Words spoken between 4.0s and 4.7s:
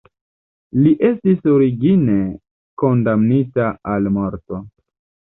morto.